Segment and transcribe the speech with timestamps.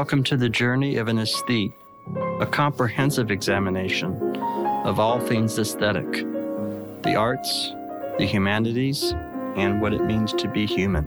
[0.00, 1.74] Welcome to the journey of an aesthete,
[2.40, 4.34] a comprehensive examination
[4.86, 6.10] of all things aesthetic,
[7.02, 7.74] the arts,
[8.16, 9.12] the humanities,
[9.56, 11.04] and what it means to be human.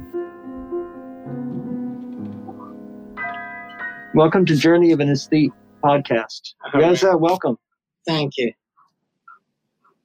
[4.13, 5.53] Welcome to Journey of an Aesthete
[5.83, 6.53] podcast.
[6.63, 6.77] Uh-huh.
[6.77, 7.57] Reza, welcome.
[8.05, 8.53] Thank you.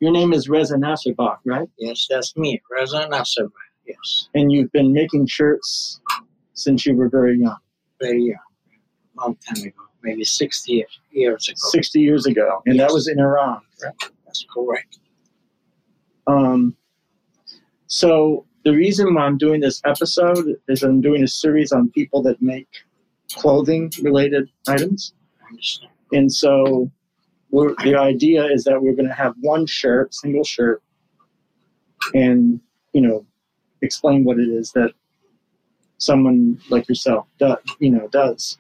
[0.01, 1.69] Your name is Reza Nasserbach, right?
[1.77, 3.51] Yes, that's me, Reza Nasserbach.
[3.87, 6.01] Yes, And you've been making shirts
[6.55, 7.59] since you were very young,
[8.01, 8.39] very young,
[9.21, 11.57] long time ago, maybe 60 years ago.
[11.57, 13.61] 60 years ago, and that was in Iran.
[13.83, 13.95] Right?
[14.27, 14.99] That's correct.
[16.27, 16.77] Um,
[17.87, 22.23] so the reason why I'm doing this episode is I'm doing a series on people
[22.23, 22.69] that make
[23.35, 25.15] clothing related items.
[26.13, 26.91] And so
[27.51, 30.83] we're, the idea is that we're going to have one shirt, single shirt,
[32.15, 32.61] and,
[32.93, 33.25] you know,
[33.81, 34.93] explain what it is that
[35.99, 38.59] someone like yourself does, you know, does,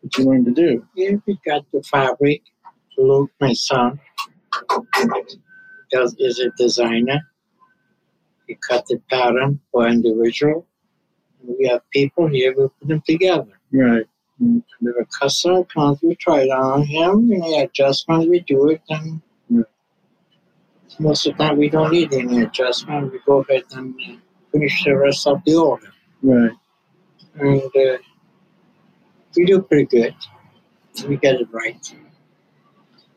[0.00, 0.86] what you learn to do.
[0.94, 2.42] Yeah, we got the fabric.
[2.98, 3.98] Luke, my son,
[5.90, 7.20] does is a designer.
[8.46, 10.66] He cut the pattern for individual.
[11.42, 13.58] We have people here, we put them together.
[13.72, 14.04] Right.
[14.40, 18.70] And there the customer comes, we try it on him, and any adjustments we do
[18.70, 19.64] it, and Right.
[20.98, 23.12] most of the time we don't need any adjustment.
[23.12, 23.94] We go ahead and
[24.52, 25.92] finish the rest of the order.
[26.22, 26.52] Right.
[27.34, 27.98] And uh,
[29.36, 30.14] we do pretty good.
[31.08, 31.94] We get it right.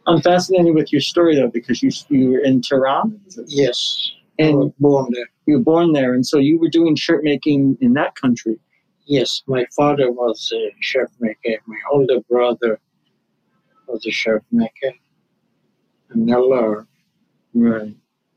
[0.05, 3.19] I'm fascinated with your story though, because you you were in Tehran.
[3.47, 4.11] Yes.
[4.39, 5.29] and And born there.
[5.45, 8.59] you were born there, and so you were doing shirt making in that country.
[9.05, 11.57] Yes, my father was a shirt maker.
[11.65, 12.79] My older brother
[13.87, 14.91] was a shirt maker.
[16.09, 16.87] And I learned
[17.53, 17.95] Right.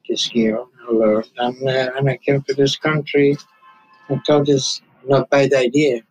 [0.08, 0.70] this skill.
[0.88, 1.30] I learned.
[1.38, 3.36] And uh, when I came to this country,
[4.08, 6.02] I thought it's not a bad idea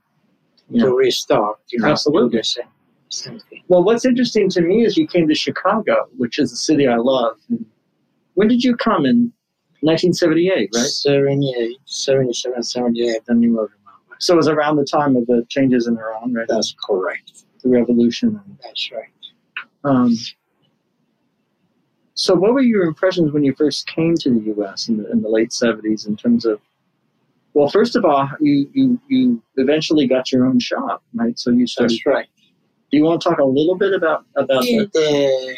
[0.74, 1.60] To restart.
[1.70, 2.42] You know, Absolutely.
[2.44, 2.66] same,
[3.10, 3.40] same.
[3.68, 6.96] Well, what's interesting to me is you came to Chicago, which is a city I
[6.96, 7.38] love.
[8.34, 9.32] When did you come in?
[9.82, 10.86] 1978, right?
[10.86, 13.72] 78, 77, 78, I don't even remember.
[14.20, 16.48] So it was around the time of the changes in Iran, right?
[16.48, 17.44] That's correct.
[17.62, 18.42] the revolution.
[18.64, 19.10] That's right.
[19.84, 20.16] Um,
[22.16, 24.88] so, what were your impressions when you first came to the U.S.
[24.88, 26.60] in the, in the late 70s in terms of?
[27.56, 31.40] Well, first of all, you, you you eventually got your own shop, right?
[31.40, 31.94] So you started.
[31.94, 32.28] That's right.
[32.92, 34.92] Do you want to talk a little bit about about Yeah, that?
[34.94, 35.56] the,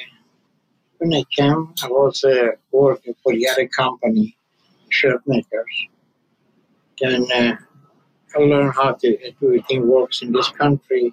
[0.99, 4.37] when I came, I was uh, working for the other company,
[4.89, 5.87] shirt makers.
[7.01, 7.57] Then uh,
[8.35, 11.11] I learned how to everything works in this country.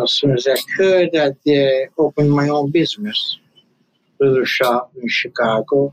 [0.00, 3.38] As soon as I could, I uh, opened my own business,
[4.20, 5.92] little shop in Chicago,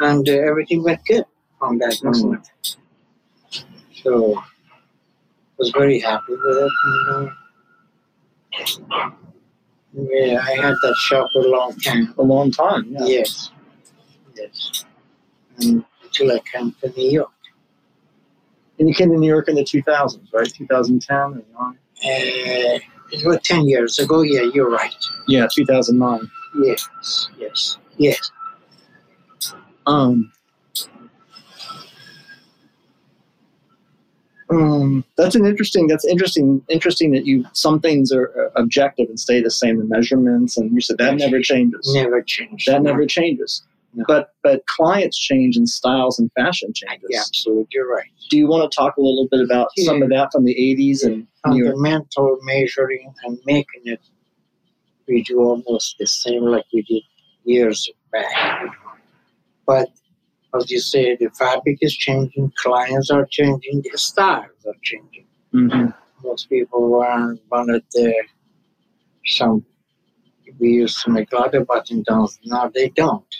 [0.00, 1.24] and uh, everything went good
[1.64, 2.50] from that moment.
[4.02, 4.42] So,
[5.58, 6.72] was very happy with it.
[6.88, 7.30] And,
[8.92, 9.10] uh,
[9.94, 12.14] yeah, I had that shop for a long time.
[12.18, 12.84] A long time.
[12.88, 13.04] Yeah.
[13.04, 13.50] Yes,
[14.34, 14.84] yes.
[15.58, 17.30] And until I came to New York.
[18.78, 20.52] And you came to New York in the 2000s, right?
[20.52, 21.42] 2010 or 9?
[21.60, 21.74] Uh,
[23.12, 24.22] it was 10 years ago.
[24.22, 24.94] Yeah, you're right.
[25.28, 26.28] Yeah, 2009.
[26.56, 26.88] Yes,
[27.38, 28.30] yes, yes.
[29.86, 30.32] Um,
[34.54, 35.86] um, that's an interesting.
[35.86, 36.62] That's interesting.
[36.68, 39.78] Interesting that you some things are uh, objective and stay the same.
[39.78, 41.90] The measurements, and you said that never changes.
[41.94, 42.68] Never changed.
[42.68, 43.62] That never changes.
[43.94, 44.04] No.
[44.08, 47.08] But but clients change and styles and fashion changes.
[47.10, 47.68] Yeah, absolutely.
[47.70, 48.08] You're right.
[48.30, 51.04] Do you want to talk a little bit about some of that from the 80s
[51.04, 51.26] and?
[51.44, 54.00] Fundamental measuring and making it,
[55.06, 57.02] we do almost the same like we did
[57.44, 58.66] years back.
[59.66, 59.90] But
[60.56, 65.26] as you say, the fabric is changing, clients are changing, the styles are changing.
[65.52, 65.94] Mhm.
[66.24, 68.10] most people want, wanted uh,
[69.26, 69.64] some.
[70.58, 72.38] We used to make leather button downs.
[72.46, 73.32] Now they don't.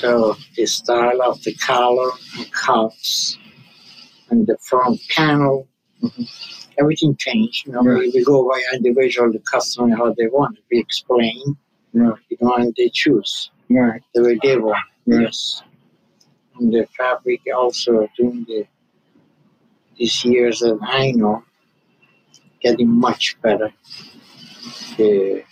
[0.00, 3.38] So the style of the collar and cuffs
[4.30, 5.68] and the front panel,
[6.02, 6.26] Mhm.
[6.78, 7.66] everything changed.
[7.66, 10.64] You know, we, we go by individual, the customer how they want it.
[10.70, 11.56] We explain,
[11.94, 12.18] Right.
[12.30, 14.02] you know, and they choose Right.
[14.14, 14.84] the way they want.
[15.06, 15.62] Yes.
[16.60, 18.66] The fabric also during the
[19.96, 21.42] these years that I know
[22.60, 23.72] getting much better.
[24.98, 25.42] The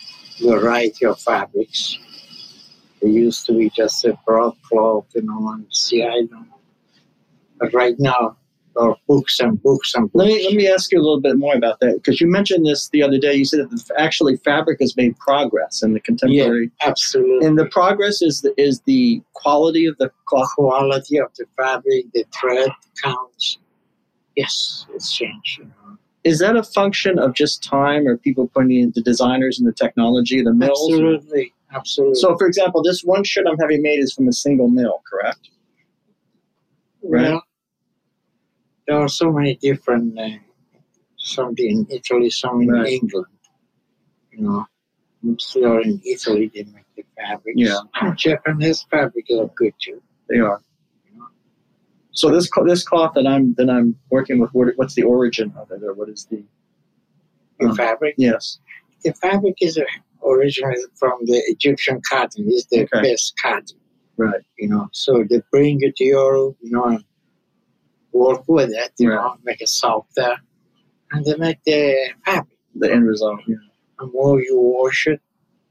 [0.41, 1.97] variety of fabrics.
[3.01, 6.45] It used to be just a broadcloth, you know, and see I know.
[7.59, 8.37] But right now
[9.07, 10.15] books and books and books.
[10.15, 12.65] Let me let me ask you a little bit more about that because you mentioned
[12.65, 13.33] this the other day.
[13.35, 17.47] You said that actually fabric has made progress in the contemporary, Yeah, Absolutely.
[17.47, 20.49] and the progress is the, is the quality of the cloth.
[20.55, 22.69] quality of the fabric, the thread
[23.03, 23.57] counts.
[24.35, 25.59] Yes, it's changed.
[25.59, 25.97] You know.
[26.23, 29.73] Is that a function of just time, or people putting in the designers and the
[29.73, 30.89] technology, the mills?
[30.91, 32.15] Absolutely, absolutely.
[32.15, 35.49] So, for example, this one shirt I'm having made is from a single mill, correct?
[37.03, 37.31] right.
[37.31, 37.43] Well,
[38.89, 40.17] there are so many different.
[40.17, 40.29] Uh,
[41.17, 42.87] some in Italy, some in Right.
[42.87, 43.27] England.
[44.31, 44.65] You know,
[45.69, 46.49] are in Italy.
[46.53, 47.55] They make the fabrics.
[47.55, 47.79] Yeah.
[48.15, 50.01] Japanese fabrics are good too.
[50.29, 50.59] They are.
[52.11, 54.49] So this this cloth that I'm that I'm working with,
[54.79, 56.43] what's the origin of it, or what is the?
[57.59, 57.77] The Mhm.
[57.77, 58.15] fabric.
[58.17, 58.59] Yes.
[59.03, 59.83] The fabric is uh,
[60.25, 62.45] originally from the Egyptian cotton.
[62.47, 63.01] It's the Okay.
[63.01, 63.77] best cotton.
[64.17, 64.41] Right.
[64.57, 66.57] You know, so they bring it to Europe.
[66.61, 67.03] You know, and
[68.11, 68.91] work with it.
[68.97, 69.15] You Right.
[69.23, 70.35] know, make it softer,
[71.11, 72.57] and they make the fabric.
[72.75, 73.41] The end result.
[73.47, 73.55] Yeah.
[73.99, 75.19] the more you wash it,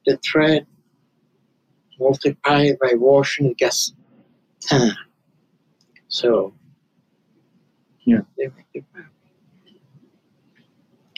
[0.05, 0.67] the thread
[1.99, 3.95] multiply by washing it gets
[4.61, 4.93] tan.
[6.09, 6.53] So
[8.05, 8.21] Yeah.
[8.37, 9.13] they make it fabric.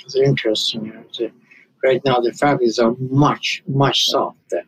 [0.05, 0.85] It's interesting.
[0.87, 1.33] You know, the-
[1.83, 4.63] right now the fabrics are much, much softer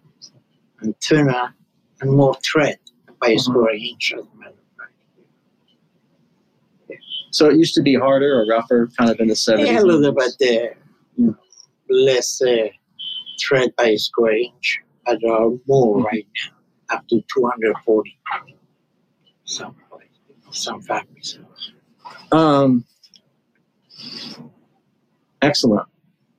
[0.81, 1.55] and thinner
[2.01, 2.79] and more thread
[3.21, 3.41] by a Mhm.
[3.41, 4.95] square inch as a matter of fact.
[7.33, 9.73] So it used to be harder or rougher, kind of in the seventies.
[9.73, 10.15] Yeah, a little bit
[11.17, 11.31] Yeah.
[11.89, 12.69] less uh,
[13.41, 15.33] thread by square inch, but there
[15.67, 16.05] more Mhm.
[16.05, 16.27] right
[16.91, 18.19] now, up to 240.
[19.45, 19.75] Some,
[20.51, 21.39] some fabrics.
[22.31, 22.85] Um.
[25.41, 25.89] Excellent.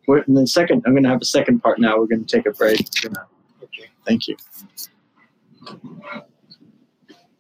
[0.08, 1.98] We're, and then second, I'm going to have a second part now.
[1.98, 2.88] We're going to take a break.
[3.02, 3.28] Gonna-
[3.64, 3.90] Okay.
[4.06, 4.38] Thank you.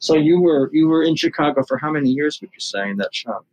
[0.04, 2.42] So you were you were in Chicago for how many years?
[2.42, 3.46] Would you say in that shop?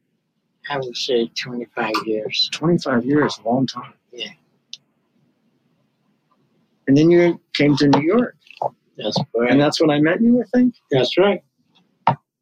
[0.69, 2.49] I would say 25 years.
[2.52, 3.94] Twenty five years, a long time.
[4.12, 4.31] Yeah.
[6.88, 8.37] And then you came to New York,
[8.97, 9.49] That's right.
[9.52, 10.43] and that's when I met you.
[10.43, 11.41] I think That's right.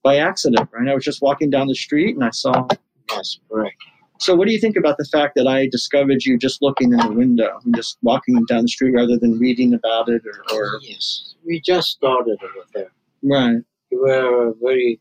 [0.02, 0.88] by accident, right?
[0.88, 2.66] I was just walking down the street and I saw.
[3.10, 3.76] That's correct.
[4.20, 6.98] So, what do you think about the fact that I discovered you just looking in
[6.98, 10.80] the window and just walking down the street rather than reading about it or, or
[10.82, 11.34] Yes.
[11.44, 12.90] We just started over there.
[13.22, 13.62] right?
[13.90, 15.00] We were a very,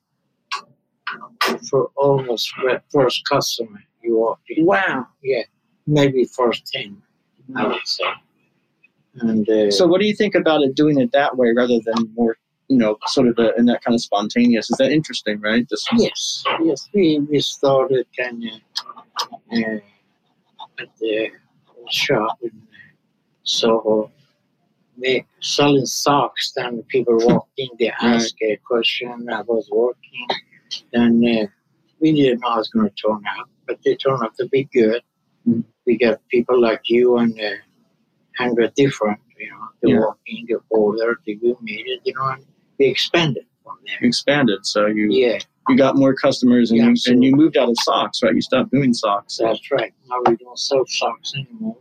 [1.69, 2.51] for almost
[2.91, 4.65] first customer you in.
[4.65, 5.07] Wow.
[5.23, 5.43] Yeah.
[5.85, 7.01] Maybe first 10,
[7.55, 8.03] I would say.
[9.15, 12.13] And uh, So, what do you think about it doing it that way rather than
[12.15, 12.37] more,
[12.67, 14.69] you know, sort of a, in that kind of spontaneous?
[14.69, 15.67] Is that interesting, right?
[15.67, 19.79] Just Yes, yes, we, we started kind of uh,
[20.79, 21.29] at the
[21.89, 22.51] shop in
[23.43, 24.11] Soho,
[24.97, 26.53] make, selling socks.
[26.55, 29.27] Then people walk in, they asked a question.
[29.31, 30.27] I was working,
[30.93, 31.47] and uh,
[31.99, 34.47] we didn't know how it was going to turn out, but they turned out to
[34.49, 35.01] be good.
[35.47, 35.63] Mhm.
[35.85, 37.51] We got people like you and uh,
[38.37, 39.99] hundred different, you know, they Yeah.
[39.99, 42.45] walk in, they order, they we made it, you know, and
[42.77, 43.97] we expanded from there.
[44.01, 45.39] you expanded, so you Yeah.
[45.69, 48.33] you got more customers and Yeah, you and you moved out of socks, right?
[48.35, 49.37] You stopped doing socks.
[49.37, 49.93] That's right.
[50.09, 51.77] Now we don't sell socks anymore.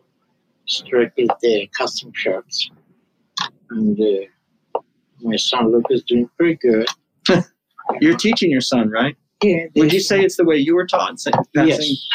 [0.66, 2.70] Strictly the custom shirts.
[3.70, 4.80] And uh,
[5.20, 6.86] my son Luke is doing pretty good.
[8.00, 9.16] You're teaching your son, right?
[9.42, 9.66] Yeah.
[9.76, 11.20] Would you say it's the way you were taught?
[11.20, 12.06] Say- Passing, Yes,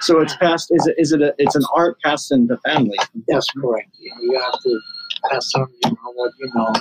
[0.00, 0.70] So it's passed.
[0.70, 0.94] Is it?
[0.98, 1.22] Is it?
[1.22, 2.96] A, it's an art passed in the family.
[3.26, 3.90] that's correct.
[4.00, 4.80] You, have to
[5.30, 6.72] pass on, you know, what you know.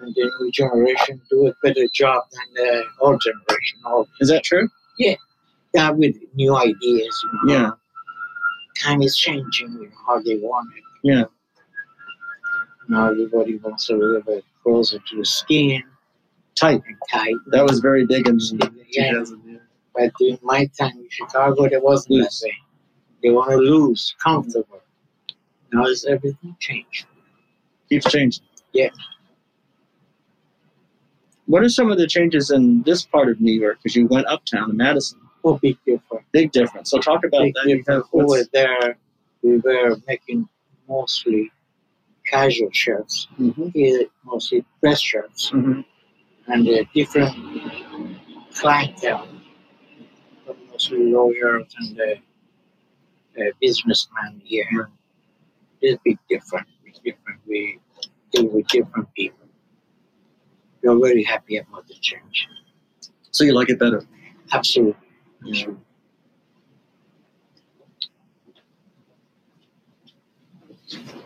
[0.00, 3.78] And the new generation do a better job than the old generation.
[3.84, 4.68] Or Is that true?
[4.98, 7.24] yeah, with new ideas.
[7.24, 7.52] You know.
[7.52, 7.70] Yeah.
[8.80, 10.84] Time is changing, you know, how they want it.
[11.02, 11.24] Yeah.
[12.88, 15.82] Now everybody wants a little bit closer to the skin
[16.54, 16.82] Tight.
[16.86, 17.34] and tight.
[17.48, 18.38] That was very big in
[18.90, 19.10] Yeah.
[19.12, 19.42] 2000.
[19.46, 19.58] yeah.
[19.94, 22.40] But in my time in Chicago, there wasn't Loose.
[22.40, 22.54] that way.
[23.22, 24.80] They want to lose, comfortable.
[25.72, 27.06] Now it's everything changed.
[27.88, 28.44] Keeps changing.
[28.72, 28.90] Yeah.
[31.46, 33.78] What are some of the changes in this part of New York?
[33.82, 35.18] Because you went uptown to Madison.
[35.44, 36.24] Oh, big difference.
[36.32, 36.90] Big difference.
[36.90, 37.64] So talk about Big that.
[37.66, 38.06] Difference.
[38.12, 38.98] Over there,
[39.42, 40.48] we were making
[40.88, 41.50] mostly
[42.30, 45.84] casual shirts, Mhm, here mostly dress shirts, mhm.
[46.48, 47.34] and a different
[48.54, 49.28] clientele,
[50.70, 52.04] mostly lawyers and uh,
[53.40, 54.66] uh, businessmen here.
[54.76, 54.88] Right.
[55.80, 56.66] It's big different.
[56.86, 57.40] It's different.
[57.46, 57.80] We
[58.32, 59.46] deal with different people.
[60.82, 62.48] We're very happy about the change.
[63.32, 64.02] So you like it better.
[64.52, 64.96] Absolutely.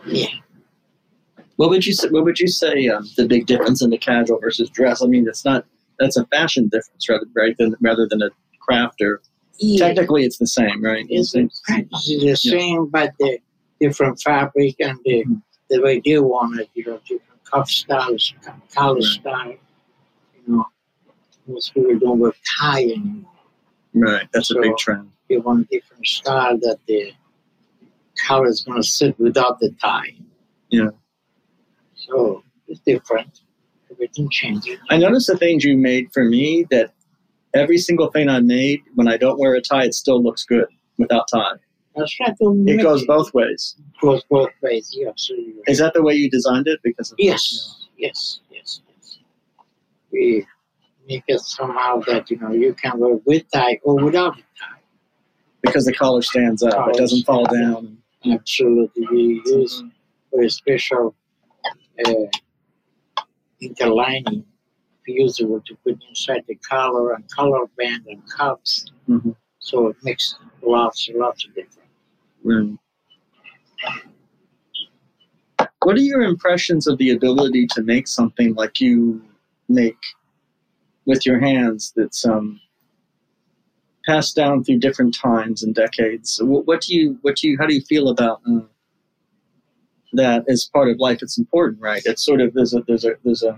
[0.05, 0.42] Yeah.
[1.57, 2.09] What would you say?
[2.09, 5.01] What would you say um, the big difference in the casual versus dress?
[5.03, 5.65] I mean, it's not.
[5.99, 8.29] That's a fashion difference, rather right than rather than a
[8.59, 9.21] craft or
[9.59, 9.87] Yeah.
[9.87, 11.05] technically it's the same, right?
[11.09, 13.37] It's Same- practically the same, but the
[13.79, 15.41] different fabric and the, Mhm.
[15.69, 18.33] the way you want it, you know, different cuff styles,
[18.73, 19.03] collar Right.
[19.03, 19.55] style.
[20.47, 20.65] You know,
[21.47, 23.31] most people don't wear tie anymore.
[23.93, 24.27] Right.
[24.33, 25.09] That's a big trend.
[25.29, 27.11] you want a different style that the
[28.27, 30.13] color is going to sit without the tie.
[30.69, 30.89] Yeah.
[32.07, 33.41] So it's different.
[33.91, 34.77] Everything changes.
[34.89, 36.91] I noticed the things you made for me that
[37.53, 40.67] every single thing I made, when I don't wear a tie, it still looks good
[40.97, 41.55] without tie.
[41.95, 42.35] That's right.
[42.39, 43.75] It goes both ways.
[44.01, 44.89] goes both ways.
[44.93, 45.53] Yeah, absolutely.
[45.53, 45.63] right.
[45.67, 46.79] Is that the way you designed it?
[46.83, 49.17] Because of Yes, yes, yes, yes.
[50.11, 50.47] We
[51.07, 54.81] make it somehow that you know you can wear with tie or without a tie.
[55.61, 57.97] because the collar stands up, it doesn't fall down.
[58.25, 59.89] Absolutely, we use mm-hmm.
[60.33, 61.13] very special
[62.05, 62.39] uh,
[63.61, 64.45] interlining
[65.05, 68.85] fusible to put inside the collar and collar band and cuffs.
[69.07, 69.35] Mhm.
[69.59, 71.89] So it makes lots and lots of difference.
[72.43, 72.77] Right.
[75.83, 79.21] What are your impressions of the ability to make something like you
[79.67, 79.97] make
[81.05, 82.59] with your hands that's um,
[84.05, 86.39] passed down through different times and decades?
[86.41, 88.61] What, what do you, what do you, how do you feel about uh,
[90.13, 91.19] that as part of life?
[91.21, 92.01] It's important, right?
[92.05, 93.57] It's sort of there's a there's a there's a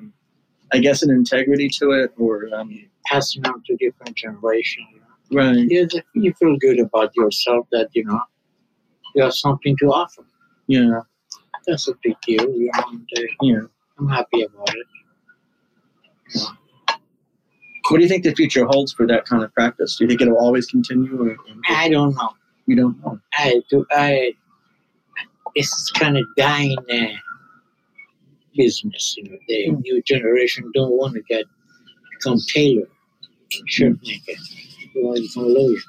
[0.74, 2.72] I guess an integrity to it, or um,
[3.06, 4.20] Passing on to different.
[4.24, 4.40] You know?
[4.42, 5.58] right?
[5.58, 8.20] you, you feel good about yourself that you know
[9.14, 10.26] you have something to offer.
[10.68, 11.02] Yeah,
[11.68, 12.50] That's a big deal.
[12.50, 13.60] You know, and, uh, yeah.
[14.00, 14.88] I'm happy about it.
[16.34, 16.48] You know,
[17.90, 19.96] What do you think the future holds for that kind of practice?
[19.98, 21.38] Do you think it'll always continue, or, or
[21.70, 22.32] I don't know.
[22.66, 23.20] you don't know?
[23.36, 23.86] I do.
[23.92, 24.34] I.
[25.56, 27.08] Is kind of dying uh,
[28.56, 29.16] business.
[29.18, 29.82] You know, the Mm.
[29.84, 31.46] new generation don't want to get
[32.12, 32.88] become tailor,
[33.68, 34.40] shirt maker.
[34.96, 35.80] They want to become lawyer,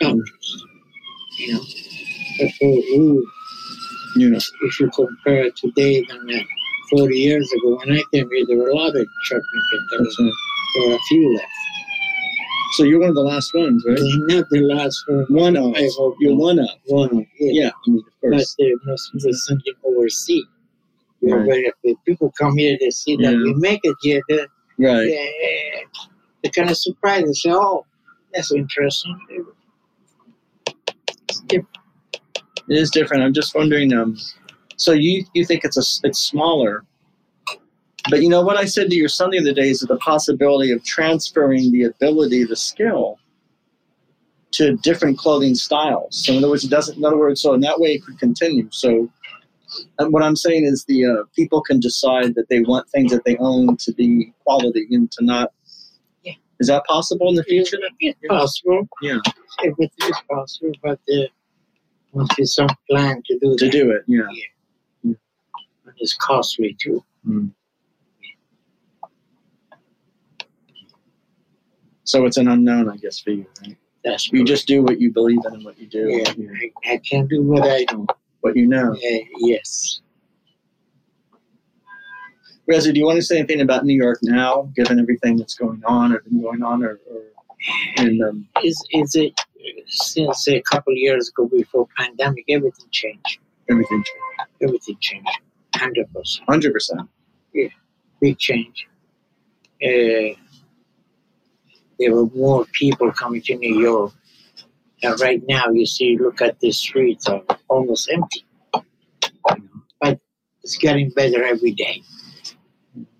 [0.00, 0.66] doctors.
[1.38, 1.64] You know,
[2.38, 3.24] for who
[4.16, 6.42] You know, if you compare today than uh,
[6.90, 9.88] 40 years ago when I came here, there were a lot of truck makers.
[9.90, 10.18] There, was, that's
[10.76, 11.57] there were a few left.
[12.76, 13.98] So you're one of the last ones, right?
[14.00, 15.26] Not the last one.
[15.30, 15.74] One of.
[15.74, 16.38] I hope You're not.
[16.38, 16.68] one of.
[16.86, 17.62] One, yeah.
[17.64, 18.56] Yeah, I mean, of But course.
[18.60, 20.44] uh, most of the singing overseas.
[21.24, 21.46] Are Right.
[21.46, 23.38] very if people come here, they see that Yeah.
[23.42, 24.20] we make it here.
[24.28, 24.46] They,
[24.78, 25.06] Right.
[25.06, 25.84] they,
[26.42, 27.26] they're kind of surprised.
[27.26, 27.84] They say, "Oh,
[28.32, 29.18] that's interesting."
[31.28, 31.68] It's different.
[32.68, 33.22] It is different.
[33.24, 33.92] I'm just wondering.
[33.92, 34.16] Um,
[34.76, 36.84] so you you think it's a it's smaller,
[38.10, 40.70] but you know what I said to your son the other day is the possibility
[40.72, 43.18] of transferring the ability, the skill,
[44.52, 46.24] to different clothing styles.
[46.24, 46.96] So in other words, it doesn't.
[46.98, 48.68] In other words, so in that way it could continue.
[48.70, 49.08] So.
[49.98, 53.26] And what I'm saying is the uh, people can decide that they want things that
[53.26, 55.52] they own to be quality and to not.
[56.24, 56.32] Yeah.
[56.58, 57.76] Is that possible in the future?
[58.00, 58.88] It's possible.
[59.02, 59.18] Yeah.
[59.62, 61.26] Everything is possible, but there
[62.14, 63.70] must be some plan to do To that.
[63.70, 64.22] do it, yeah.
[65.04, 65.16] And
[65.98, 67.04] it's costly too.
[72.08, 73.44] So it's an unknown, I guess, for you.
[73.62, 73.76] Right?
[74.02, 74.48] That's You correct.
[74.48, 76.32] just do what you believe in and what you do, yeah.
[76.38, 78.06] you, I, I can do what I know.
[78.40, 78.92] what you know.
[78.94, 80.00] Uh, yes.
[82.66, 85.82] Reza, do you want to say anything about New York now, given everything that's going
[85.84, 87.22] on or been going on, or, or
[87.98, 89.38] and um, Is is it
[89.86, 93.38] since a couple of years ago before pandemic everything changed.
[93.70, 94.02] everything,
[94.62, 95.28] Everything changed.
[95.76, 96.46] Hundred percent.
[96.48, 97.02] hundred percent.
[98.20, 98.86] Big change.
[99.84, 100.34] Uh,
[101.98, 104.12] there were more people coming to New York.
[105.02, 108.44] And right now you see look at the streets are almost empty.
[110.00, 110.20] But
[110.62, 112.02] it's getting better every day.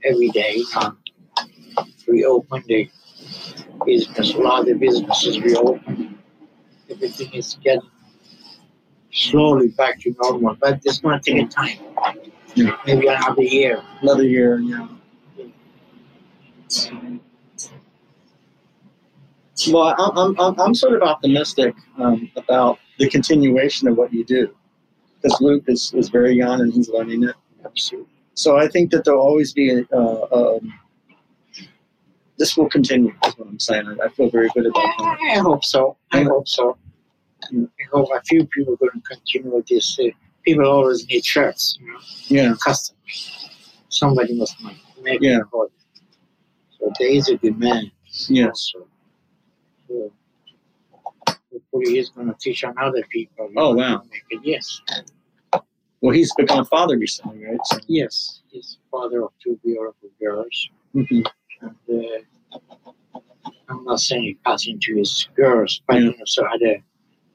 [0.05, 0.97] Every day, know.
[2.07, 2.91] Reopen the
[3.85, 6.19] business, a lot of the businesses reopen.
[6.91, 7.89] Everything is getting
[9.13, 11.79] slowly back to normal, but it's going to take a time.
[12.55, 12.77] Yeah.
[12.87, 13.83] Maybe another year.
[14.01, 14.89] Another year, yeah.
[19.67, 24.55] Well, I'm, I'm, I'm, sort of optimistic um, about the continuation of what you do,
[25.21, 27.35] because Luke is, is very young and he's learning it.
[27.65, 28.09] Absolutely.
[28.35, 30.29] So I think that there'll always be a, uh,
[30.61, 30.73] um,
[32.39, 33.13] this will continue.
[33.27, 33.87] Is what I'm saying.
[33.89, 35.19] I, I feel very good about that.
[35.35, 35.97] I hope so.
[36.13, 36.29] I Yeah.
[36.29, 36.79] hope so.
[37.51, 37.65] Yeah.
[37.65, 39.99] I hope a few people are going to continue with this.
[39.99, 40.05] Uh,
[40.45, 41.99] people always need shirts, you know,
[42.29, 43.51] Yeah, customers.
[43.89, 45.39] Somebody must make make Yeah.
[45.41, 45.73] it.
[46.79, 47.91] So there is a demand.
[48.29, 48.49] yes.
[48.75, 48.87] Also.
[51.53, 53.51] Hopefully he's going to teach on other people.
[53.57, 54.03] Oh, wow.
[54.43, 54.81] Yes.
[56.01, 57.59] Well, he's become a father recently, right?
[57.65, 58.43] So, Yes.
[58.51, 60.69] He's father of two beautiful girls.
[60.95, 61.27] Mhm.
[61.61, 62.61] And uh,
[63.69, 66.01] I'm not saying he passing to his girls, but Yeah.
[66.03, 66.83] you know, so other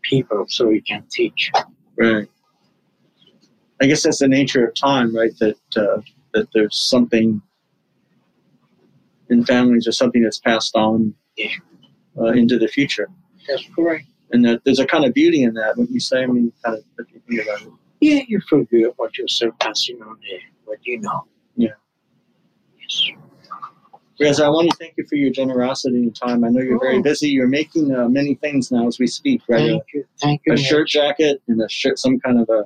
[0.04, 1.52] people so he can teach.
[1.98, 2.28] Right.
[3.82, 5.38] I guess that's the nature of time, right?
[5.40, 6.02] That uh,
[6.34, 7.42] that there's something
[9.30, 11.48] in families or something that's passed on Yeah.
[12.20, 13.10] Uh, into the future.
[13.48, 14.05] That's correct.
[14.32, 16.77] And that there's a kind of beauty in that when you say, I mean, kind
[16.77, 17.70] of, if you think about it.
[18.01, 18.41] Yeah, you
[18.89, 21.25] about yourself passing on there, what you know.
[21.55, 21.70] Yeah.
[22.79, 23.10] Yes.
[24.20, 26.43] Reza, I want to thank you for your generosity and time.
[26.43, 27.01] I know you're very Oh.
[27.01, 27.29] busy.
[27.29, 29.62] You're making uh, many things now as we speak, right?
[29.62, 30.05] A- Thank you.
[30.22, 30.53] Thank you.
[30.53, 30.65] a Mitch.
[30.65, 32.65] shirt jacket and a shirt, some kind of a.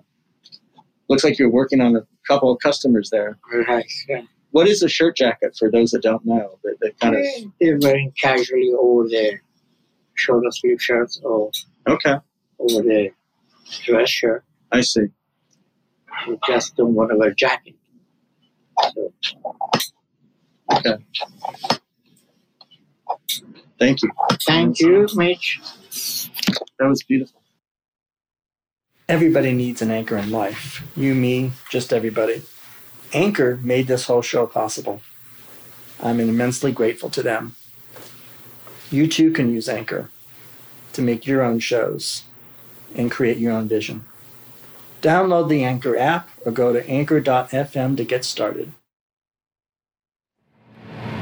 [1.09, 3.37] Looks like you're working on a couple of customers there.
[3.67, 3.85] Right.
[4.09, 4.21] Yeah.
[4.51, 6.59] What is a shirt jacket for those that don't know?
[6.63, 7.23] That, that kind of
[7.59, 9.41] They're wearing casually over their
[10.15, 11.51] shoulder sleeve shirts or
[11.87, 12.15] okay.
[12.59, 13.09] over their
[13.83, 14.43] dress shirt.
[14.71, 15.07] I see.
[16.27, 17.75] They just don't want to wear jacket.
[18.93, 19.13] So
[23.79, 24.11] Thank you.
[24.45, 25.59] thank you, Mitch.
[26.79, 27.41] That was beautiful.
[29.07, 30.83] Everybody needs an anchor in life.
[30.95, 32.41] You, me, just everybody.
[33.13, 35.01] Anchor made this whole show possible.
[36.01, 37.55] I'm immensely grateful to them.
[38.91, 40.09] You too can use Anchor
[40.93, 42.23] to make your own shows
[42.95, 44.05] and create your own vision.
[45.01, 48.71] Download the Anchor app or go to anchor.fm to get started.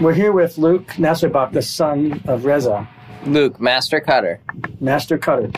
[0.01, 2.87] We're here with Luke Nasserbach, the son of Reza,
[3.25, 4.39] Luke, master cutter.
[4.79, 5.51] master cutter.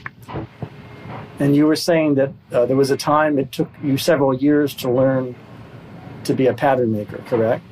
[1.40, 4.74] And you were saying that uh, there was a time it took you several years
[4.76, 5.36] to learn
[6.28, 7.64] to be a pattern maker, correct?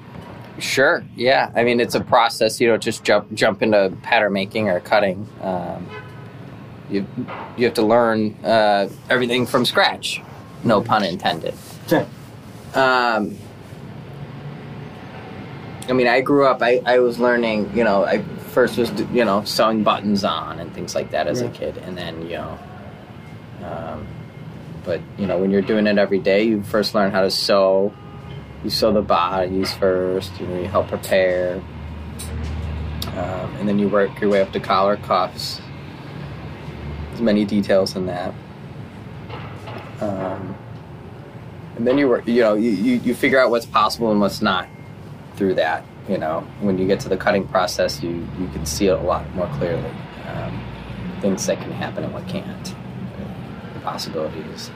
[0.59, 1.03] Sure.
[1.15, 1.51] Yeah.
[1.55, 2.59] I mean, it's a process.
[2.59, 5.27] You don't just jump jump into pattern making or cutting.
[5.41, 5.89] Um,
[6.89, 7.05] you
[7.57, 10.21] you have to learn uh, everything from scratch.
[10.63, 11.53] No pun intended.
[11.85, 12.05] Okay.
[12.74, 13.38] Um,
[15.88, 16.62] I mean, I grew up.
[16.62, 17.75] I, I was learning.
[17.75, 21.41] You know, I first was you know sewing buttons on and things like that as
[21.41, 22.60] a kid, and then you know.
[23.63, 24.08] Um,
[24.84, 27.93] but you know, when you're doing it every day, you first learn how to sew.
[28.65, 30.39] You sew the bodies first.
[30.39, 31.62] You know, you help prepare,
[33.10, 35.62] um, and then you work your way up to collar cuffs.
[37.10, 38.34] There's many details in that.
[40.01, 40.58] Um,
[41.75, 42.28] and then you work.
[42.28, 44.67] You know, you, you, you figure out what's possible and what's not
[45.36, 45.86] through that.
[46.10, 49.04] You know, when you get to the cutting process, you you can see it a
[49.04, 49.91] lot more clearly.
[50.28, 50.60] Um,
[51.21, 52.75] things that can happen and what can't.
[53.75, 54.71] The possibilities.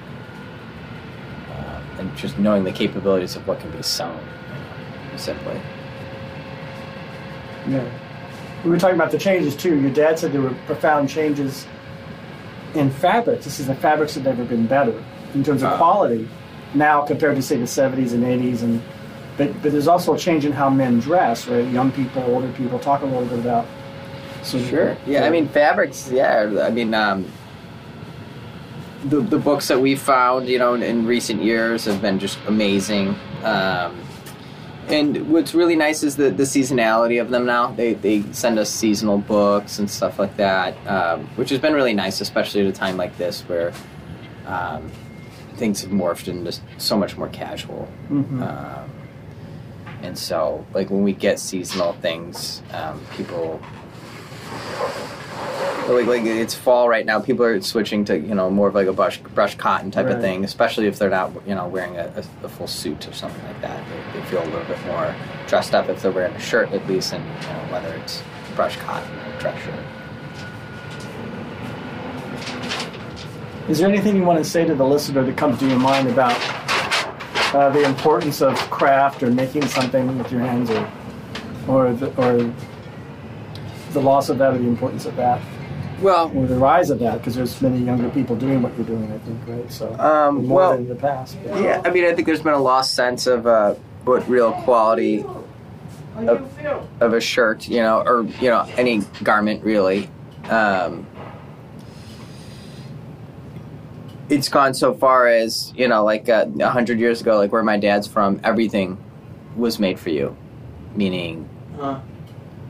[1.99, 4.17] And just knowing the capabilities of what can be sewn,
[5.17, 5.59] simply.
[7.67, 7.83] Yeah.
[8.63, 9.79] We were talking about the changes too.
[9.79, 11.67] Your dad said there were profound changes
[12.73, 13.43] in fabrics.
[13.45, 15.77] This is the fabrics have never been better in terms of Uh.
[15.77, 16.27] quality
[16.73, 18.81] now compared to say the 70s and 80s and
[19.37, 21.65] but but there's also a change in how men dress, right?
[21.69, 22.77] Young people, older people.
[22.79, 23.65] Talk a little bit about.
[24.43, 24.97] So sure?
[25.05, 26.09] Yeah, I mean fabrics.
[26.11, 27.25] Yeah, I mean um,
[29.05, 32.37] the the books that we found, you know, in, in recent years have been just
[32.47, 33.15] amazing.
[33.43, 34.01] Um,
[34.87, 37.71] and what's really nice is the, the seasonality of them now.
[37.71, 41.93] They, they send us seasonal books and stuff like that, um, which has been really
[41.93, 43.71] nice, especially at a time like this where
[44.47, 44.91] um,
[45.57, 47.87] things have morphed into so much more casual.
[48.09, 48.41] Mhm.
[48.41, 48.89] Um,
[50.01, 53.61] and so, like when we get seasonal things, um, people
[55.89, 57.19] like like it's fall right now.
[57.19, 60.15] People are switching to you know more of like a brush brush cotton type Right.
[60.15, 63.13] of thing, especially if they're not you know wearing a, a, a full suit or
[63.13, 63.83] something like that.
[64.13, 65.15] They, they feel a little bit more
[65.47, 68.21] dressed up if they're wearing a shirt at least, and you know whether it's
[68.55, 69.79] brush cotton or dress shirt.
[73.69, 76.07] Is there anything you want to say to the listener that comes to your mind
[76.07, 76.35] about
[77.53, 80.91] uh, the importance of craft or making something with your hands, or
[81.67, 82.51] or the, or
[83.93, 85.41] the loss of that, or the importance of that,
[86.01, 87.17] Well, or the rise of that?
[87.19, 89.71] Because there's many younger people doing what you're doing, I think, right?
[89.71, 91.37] So um, more well, than in the past.
[91.43, 93.73] but- Yeah, I mean, I think there's been a lost sense of uh,
[94.05, 95.25] what real quality
[96.15, 96.49] of,
[97.01, 100.09] of a shirt, you know, or you know, any garment really.
[100.49, 101.05] Um,
[104.29, 107.63] it's gone so far as you know, like uh, a hundred years ago, like where
[107.63, 108.97] my dad's from, everything
[109.55, 110.35] was made for you,
[110.95, 111.49] meaning,
[111.79, 111.99] Uh.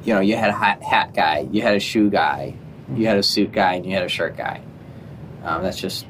[0.09, 2.55] You know, you had a hat, hat guy, you had a shoe guy,
[2.95, 4.59] you had a suit guy, and you had a shirt guy.
[5.43, 6.07] Um, that's just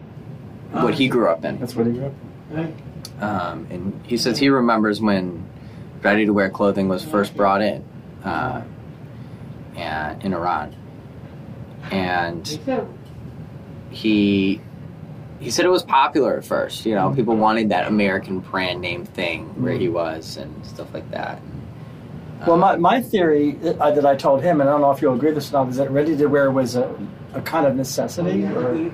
[0.71, 1.59] what he grew up in.
[1.59, 3.21] That's what he grew up.
[3.21, 5.45] Um, and he says he remembers when
[6.01, 7.83] ready to wear clothing was first brought in
[8.23, 8.61] uh,
[9.75, 10.73] and, in Iran.
[11.91, 12.47] And
[13.89, 14.61] he
[15.41, 16.85] he said it was popular at first.
[16.85, 21.11] You know, people wanted that American brand name thing where he was and stuff like
[21.11, 21.41] that.
[22.41, 25.01] Well, Um, my, my theory uh, that I told him, and I don't know if
[25.01, 26.95] you'll agree with this or not, is that ready to wear was a,
[27.33, 28.91] a kind of necessity or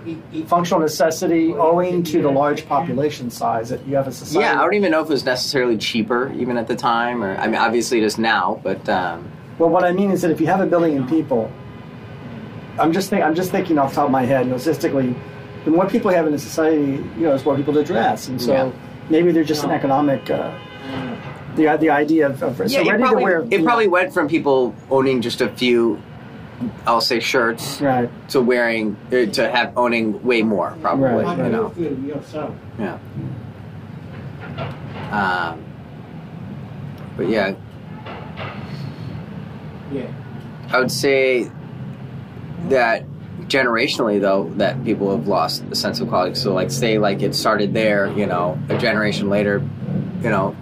[0.47, 4.39] functional necessity owing to the large population size that you have a society.
[4.45, 7.38] yeah, I don't even know if it was necessarily cheaper even at the time, or
[7.38, 10.41] I mean, obviously it is now, but um, Well, what I mean is that if
[10.41, 11.51] you have a billion people
[12.77, 15.15] I'm just think, I'm just thinking off the top of my head, logistically,
[15.63, 18.27] the more people you have in a society, you know, there's more people to dress,
[18.27, 18.71] and so Yeah.
[19.10, 20.29] maybe there's just an economic.
[20.29, 20.51] Uh,
[21.56, 23.48] the the idea of, of so Yeah, it ready probably, to wear.
[23.52, 26.02] it probably went from people owning just a few,
[26.86, 28.10] I'll say shirts, right.
[28.30, 31.24] to wearing uh, to have owning way more probably.
[31.24, 31.74] Right, You know.
[32.80, 33.00] Yeah.
[35.12, 35.63] Um,
[37.18, 37.56] but yeah,
[39.91, 40.08] Yeah.
[40.70, 41.50] I would say
[42.70, 43.06] that
[43.48, 46.36] generationally though that people have lost the sense of quality.
[46.36, 49.62] So like say like it started there, you know, a generation later,
[50.24, 50.56] you know, it-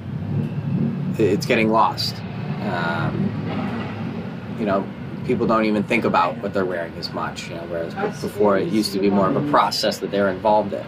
[1.18, 2.16] it's getting lost.
[2.62, 4.88] Um, you know,
[5.26, 7.50] people don't even think about what they're wearing as much.
[7.50, 10.74] You know, whereas before it used to be more of a process that they're involved
[10.74, 10.86] in.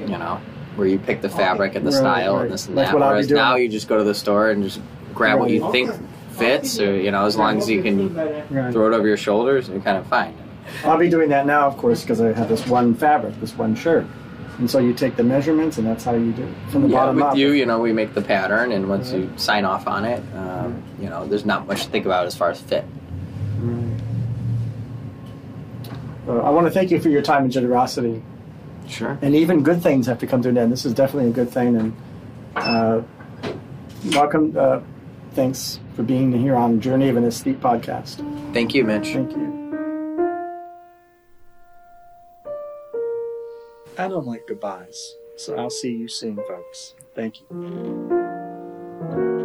[0.00, 0.40] You know,
[0.76, 2.94] where you pick the fabric and the style and this and That's that.
[2.94, 4.80] what I'll be Whereas now you just go to the store and just
[5.14, 5.90] grab what you think
[6.32, 8.14] fits, or you know, as long as you can
[8.72, 10.36] throw it over your shoulders, you're kind of fine.
[10.84, 13.74] I'll be doing that now, of course, because I have this one fabric, this one
[13.74, 14.06] shirt,
[14.58, 16.98] and so you take the measurements, and that's how you do it from the yeah,
[16.98, 17.36] bottom with up.
[17.36, 20.82] you, you know, we make the pattern, and once you sign off on it, um,
[21.00, 22.84] you know, there's not much to think about as far as fit.
[26.28, 28.22] Uh, I want to thank you for your time and generosity.
[28.88, 29.16] Sure.
[29.22, 30.72] and even good things have to come to an end.
[30.72, 31.96] This is definitely a good thing, and
[32.56, 33.00] uh,
[34.12, 34.54] welcome.
[34.56, 34.80] Uh,
[35.32, 38.16] thanks for being here on Journey of an Aesthete podcast.
[38.52, 39.08] Thank you, Mitch.
[39.08, 39.61] Thank you.
[43.98, 45.16] I don't like goodbyes.
[45.36, 46.94] So I'll see you soon, folks.
[47.14, 49.41] Thank you.